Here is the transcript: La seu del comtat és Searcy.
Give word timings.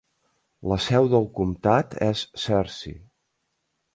La 0.71 0.77
seu 0.85 1.09
del 1.11 1.27
comtat 1.39 1.95
és 2.07 2.25
Searcy. 2.45 2.97